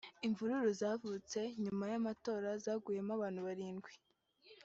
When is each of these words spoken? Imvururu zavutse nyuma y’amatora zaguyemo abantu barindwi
Imvururu 0.27 0.69
zavutse 0.79 1.39
nyuma 1.63 1.83
y’amatora 1.91 2.49
zaguyemo 2.63 3.11
abantu 3.17 3.39
barindwi 3.47 3.91